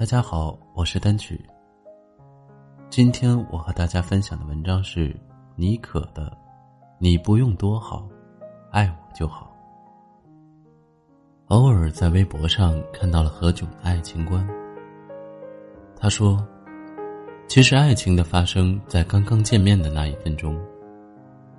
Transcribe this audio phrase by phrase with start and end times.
[0.00, 1.38] 大家好，我是单曲。
[2.88, 5.14] 今天我和大家分享的文章是
[5.56, 6.30] 妮可的
[6.98, 8.08] 《你不用多好，
[8.70, 9.54] 爱我就好》。
[11.48, 14.48] 偶尔在微博上看到了何炅的爱情观，
[15.94, 16.42] 他说
[17.46, 20.58] ：“其实爱情的发生在刚刚见面的那一分钟，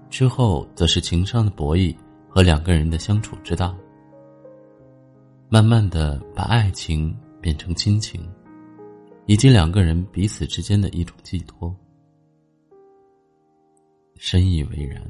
[0.09, 1.95] 之后则是情商的博弈
[2.27, 3.75] 和两个人的相处之道，
[5.47, 8.21] 慢慢的把爱情。”变成亲情，
[9.25, 11.75] 以及两个人彼此之间的一种寄托，
[14.17, 15.01] 深以为然。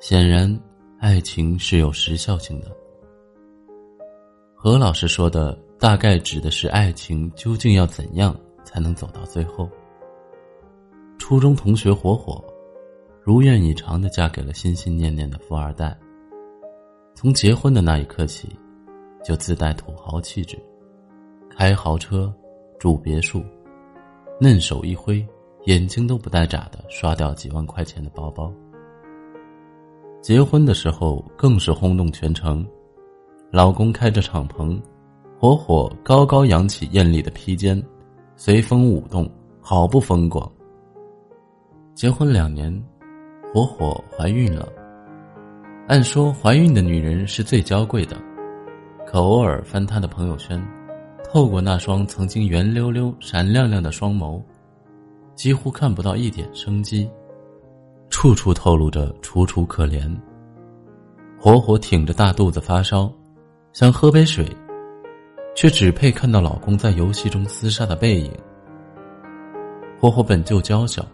[0.00, 0.58] 显然，
[0.98, 2.74] 爱情是有时效性的。
[4.54, 9.70] 何老师说的大概指的是爱情究竟要怎样才能走到最后。
[11.18, 12.42] 初中同学火火，
[13.22, 15.96] 如愿以偿的嫁给了心心念念的富二代。
[17.14, 18.48] 从结婚的那一刻起。
[19.24, 20.58] 就自带土豪气质，
[21.48, 22.30] 开豪车，
[22.78, 23.42] 住别墅，
[24.38, 25.26] 嫩手一挥，
[25.64, 28.52] 眼睛都不带眨的刷掉几万块钱的包包。
[30.20, 32.66] 结婚的时候更是轰动全城，
[33.50, 34.78] 老公开着敞篷，
[35.38, 37.82] 火火高高扬起艳丽的披肩，
[38.36, 39.26] 随风舞动，
[39.58, 40.46] 好不风光。
[41.94, 42.70] 结婚两年，
[43.54, 44.68] 火火怀孕了。
[45.88, 48.16] 按说怀孕的女人是最娇贵的。
[49.06, 50.60] 可偶尔翻他的朋友圈，
[51.24, 54.42] 透过那双曾经圆溜溜、闪亮亮的双眸，
[55.34, 57.08] 几乎看不到一点生机，
[58.08, 60.10] 处处透露着楚楚可怜。
[61.38, 63.12] 火火挺着大肚子发烧，
[63.72, 64.48] 想喝杯水，
[65.54, 68.32] 却只配看到老公在游戏中厮杀的背影。
[70.00, 71.04] 火火本就娇小，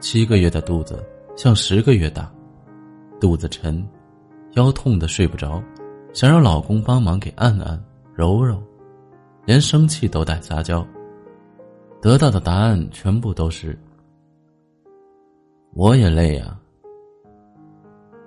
[0.00, 1.04] 七个月的肚子
[1.36, 2.30] 像十个月大，
[3.20, 3.86] 肚子沉，
[4.52, 5.62] 腰痛的睡不着。
[6.12, 7.82] 想让老公帮忙给按按、
[8.14, 8.60] 揉揉，
[9.44, 10.86] 连生气都带撒娇。
[12.00, 13.78] 得到的答案全部都是
[15.74, 16.58] ：“我也累呀。”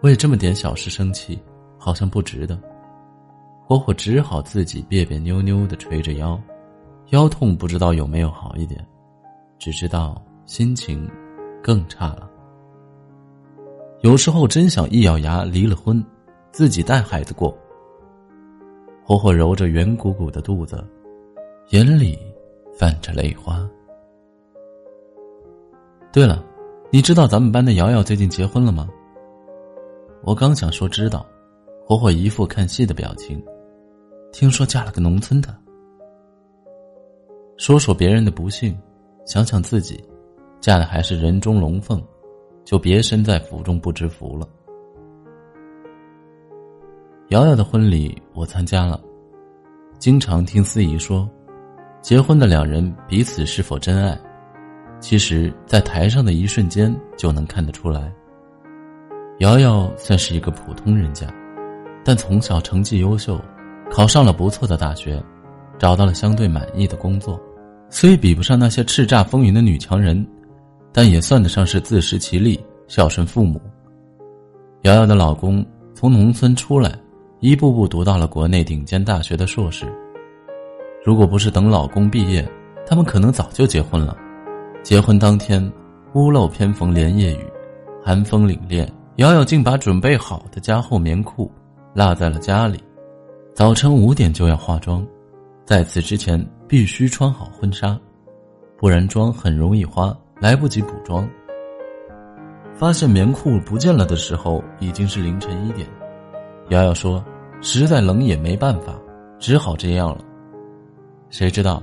[0.03, 1.39] 为这么点小事生气，
[1.77, 2.59] 好像不值得。
[3.65, 6.39] 火火只好自己别别扭扭的捶着腰，
[7.09, 8.85] 腰痛不知道有没有好一点，
[9.57, 11.09] 只知道心情
[11.63, 12.29] 更差了。
[14.01, 16.03] 有时候真想一咬牙离了婚，
[16.51, 17.55] 自己带孩子过。
[19.03, 20.83] 火火揉着圆鼓鼓的肚子，
[21.69, 22.17] 眼里
[22.73, 23.67] 泛着泪花。
[26.13, 26.43] 对了，
[26.91, 28.87] 你知道咱们班的瑶瑶最近结婚了吗？
[30.23, 31.25] 我刚想说知道，
[31.85, 33.43] 火火一副看戏的表情。
[34.31, 35.53] 听说嫁了个农村的。
[37.57, 38.77] 说说别人的不幸，
[39.25, 40.01] 想想自己，
[40.61, 42.01] 嫁的还是人中龙凤，
[42.63, 44.47] 就别身在福中不知福了。
[47.31, 48.99] 瑶瑶的婚礼我参加了，
[49.97, 51.29] 经常听司仪说，
[52.01, 54.19] 结婚的两人彼此是否真爱，
[54.99, 58.11] 其实，在台上的一瞬间就能看得出来。
[59.39, 61.25] 瑶瑶算是一个普通人家，
[62.03, 63.39] 但从小成绩优秀，
[63.89, 65.23] 考上了不错的大学，
[65.79, 67.39] 找到了相对满意的工作，
[67.89, 70.27] 虽比不上那些叱咤风云的女强人，
[70.91, 73.57] 但也算得上是自食其力，孝顺父母。
[74.81, 76.93] 瑶瑶的老公从农村出来。
[77.41, 79.91] 一步步读到了国内顶尖大学的硕士。
[81.03, 82.47] 如果不是等老公毕业，
[82.85, 84.15] 他们可能早就结婚了。
[84.83, 85.59] 结婚当天，
[86.13, 87.51] 屋漏偏逢连夜雨，
[88.03, 91.51] 寒风凛冽，瑶瑶竟把准备好的加厚棉裤
[91.95, 92.79] 落在了家里。
[93.55, 95.03] 早晨五点就要化妆，
[95.65, 97.99] 在此之前必须穿好婚纱，
[98.77, 101.27] 不然妆很容易花，来不及补妆。
[102.75, 105.89] 发现棉裤不见了的时候，已经是凌晨一点。
[106.69, 107.23] 瑶瑶说。
[107.61, 108.99] 实在冷也没办法，
[109.39, 110.25] 只好这样了。
[111.29, 111.81] 谁知道，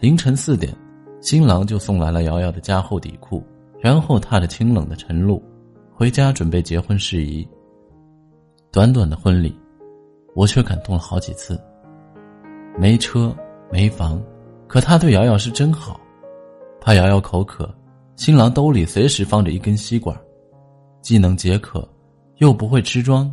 [0.00, 0.74] 凌晨四点，
[1.20, 3.42] 新郎就送来了瑶瑶的加厚底裤，
[3.78, 5.42] 然后踏着清冷的晨露，
[5.94, 7.46] 回家准备结婚事宜。
[8.72, 9.56] 短短的婚礼，
[10.34, 11.58] 我却感动了好几次。
[12.76, 13.34] 没车
[13.70, 14.20] 没房，
[14.66, 16.00] 可他对瑶瑶是真好，
[16.80, 17.72] 怕瑶瑶口渴，
[18.16, 20.16] 新郎兜里随时放着一根吸管，
[21.02, 21.88] 既能解渴，
[22.38, 23.32] 又不会吃妆。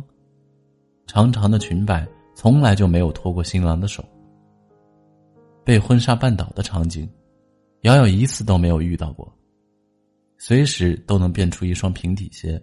[1.08, 2.06] 长长的裙摆
[2.36, 4.04] 从来就没有拖过新郎的手。
[5.64, 7.08] 被婚纱绊倒的场景，
[7.80, 9.30] 瑶瑶一次都没有遇到过。
[10.36, 12.62] 随时都能变出一双平底鞋，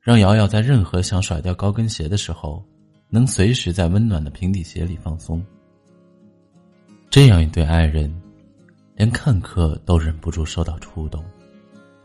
[0.00, 2.64] 让瑶瑶在任何想甩掉高跟鞋的时候，
[3.10, 5.44] 能随时在温暖的平底鞋里放松。
[7.10, 8.10] 这样一对爱人，
[8.94, 11.24] 连看客都忍不住受到触动，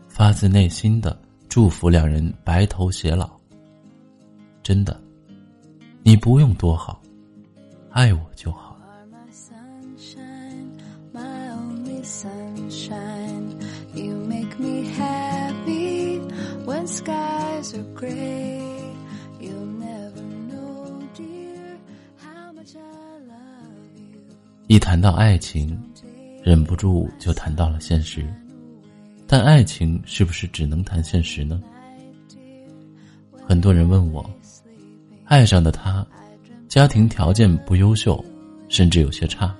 [0.09, 1.17] 发自内心的
[1.47, 3.31] 祝福两人白头偕老。
[4.61, 5.01] 真的，
[6.05, 7.01] 你不用多好，
[7.89, 8.77] 爱我就好。
[24.67, 25.81] 一谈到爱情，
[26.43, 28.27] 忍不住就谈到了现实。
[29.25, 31.63] 但爱情是不是只能谈现实呢？
[33.47, 34.29] 很多人问我，
[35.33, 36.05] 爱上的他，
[36.69, 38.23] 家庭条件不优秀，
[38.69, 39.51] 甚至有些差，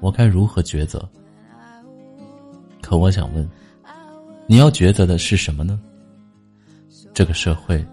[0.00, 1.08] 我该如何抉择？
[2.82, 3.48] 可我想问，
[4.48, 5.78] 你要抉择的是什么呢？
[7.12, 7.86] 这个社会，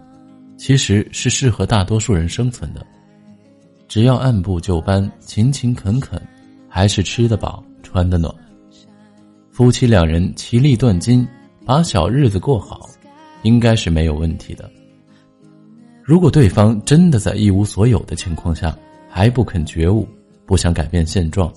[0.58, 2.84] 其实是适合大多数人生存的。
[3.88, 6.20] 只要按部就班、勤勤恳恳，
[6.68, 8.34] 还是吃得饱、穿得暖，
[9.52, 11.28] 夫妻两人其利断金，
[11.64, 12.90] 把小日子过好，
[13.44, 14.68] 应该是没有问题的。
[16.12, 18.78] 如果对方真的在一无所有的情况下
[19.08, 20.06] 还不肯觉悟，
[20.46, 21.50] 不想改变现状，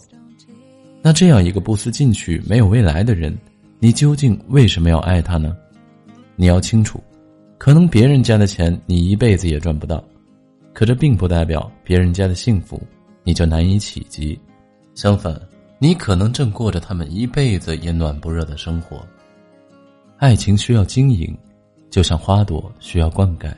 [1.03, 3.37] 那这样一个不思进取、没有未来的人，
[3.81, 5.57] 你究竟为什么要爱他呢？
[6.37, 7.03] 你要清楚。
[7.59, 10.01] 可能别人家的钱你一辈子也赚不到，
[10.73, 12.81] 可这并不代表别人家的幸福
[13.25, 14.39] 你就难以企及。
[14.95, 15.37] 相反，
[15.81, 19.05] 你可能正过着他们一辈子也暖不热的生活。
[20.19, 21.37] 爱情需要经营，
[21.91, 23.53] 就像花朵需要灌溉。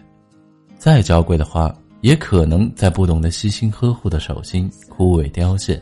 [0.86, 5.74] 再娇贵的花，也可能在不懂得悉心呵护的手心枯萎凋谢；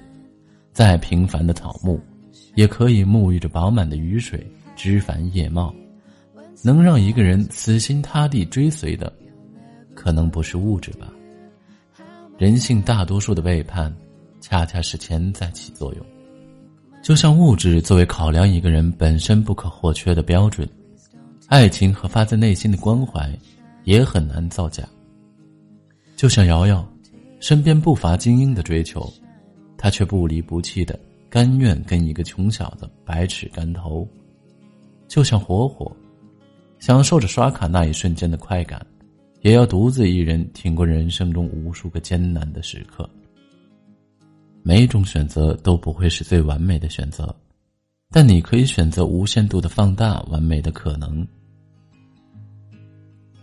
[0.73, 2.01] 再平凡的草木，
[2.55, 5.75] 也可以沐浴着饱满的雨水，枝繁叶茂。
[6.63, 9.13] 能让一个人死心塌地追随的，
[9.95, 11.13] 可能不是物质吧。
[12.39, 13.95] 人性大多数的背叛，
[14.41, 16.07] 恰恰是钱在起作用。
[17.03, 20.67] 就像物质作为考量一个人本身不可或缺的标准，
[21.49, 23.31] 爱情和发自内心的关怀，
[23.85, 24.87] 也很难造假。
[26.17, 26.87] 就像瑶瑶，
[27.41, 29.11] 身边不乏精英的追求，
[29.79, 30.99] 她却不离不弃的
[31.31, 34.07] 甘愿跟一个穷小子百尺竿头。
[35.09, 35.91] 就像火火。
[36.81, 38.85] 享受着刷卡那一瞬间的快感，
[39.41, 43.09] 也要独自一人挺过人生中无数个艰难的时刻。
[44.63, 47.35] 每一种选择都不会是最完美的选择，
[48.11, 51.27] 但你可以选择无限度的放大完美的可能。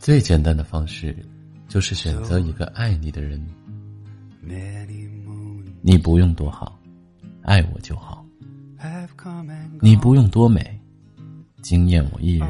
[0.01, 1.15] 最简单的方式，
[1.67, 3.39] 就是选择一个爱你的人。
[5.83, 6.75] 你不用多好，
[7.43, 8.25] 爱我就好。
[9.79, 10.75] 你不用多美，
[11.61, 12.49] 惊艳我一人。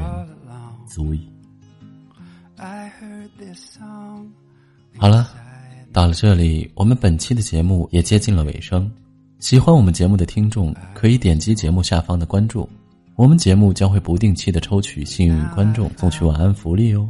[0.86, 1.30] 足矣。
[4.96, 5.28] 好了，
[5.92, 8.90] 到了这里，我们本期的节目也接近了尾声。
[9.40, 12.66] 喜欢我们节目的听众可以点击节目下方的关注，
[13.14, 17.06] 我们节目将会不定期的抽取幸运观众送去晚安福利哦。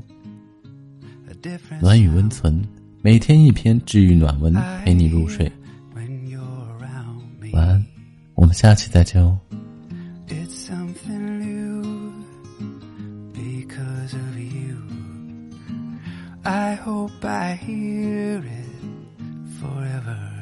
[1.80, 2.62] 暖与温存，
[3.02, 5.50] 每天一篇治愈暖文，陪你入睡。
[7.52, 7.84] 晚安，
[8.34, 9.38] 我们下期再见哦。
[16.44, 18.66] I hope I hear it
[19.60, 20.41] forever.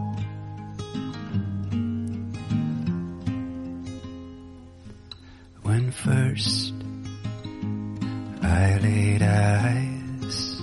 [8.81, 10.59] Laid eyes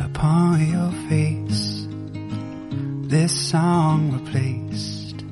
[0.00, 1.88] upon your face,
[3.08, 5.24] this song replaced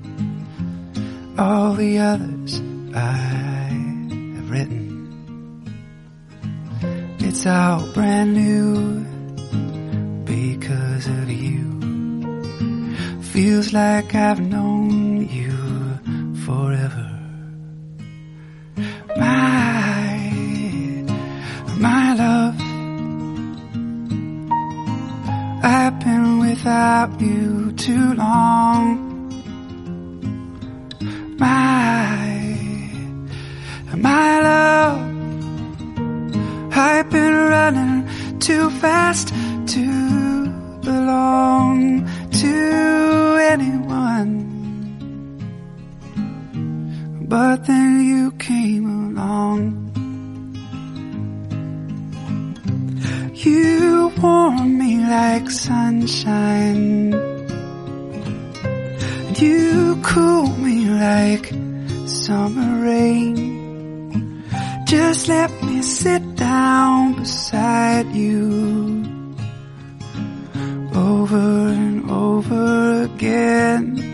[1.38, 2.60] all the others
[2.92, 3.16] I
[4.36, 4.90] have written.
[7.20, 9.04] It's all brand new
[10.24, 13.22] because of you.
[13.22, 15.52] Feels like I've known you
[16.44, 17.13] forever.
[26.64, 29.28] Without you too long.
[31.36, 32.48] My,
[33.94, 34.98] my love.
[36.72, 39.28] I've been running too fast
[39.74, 40.48] to
[40.80, 42.08] belong
[42.40, 42.54] to
[43.52, 44.30] anyone.
[47.28, 48.13] But then you
[55.14, 57.14] like sunshine.
[59.26, 61.46] And you cool me like
[62.06, 64.42] summer rain.
[64.86, 69.04] Just let me sit down beside you
[70.94, 71.46] over
[71.78, 74.13] and over again.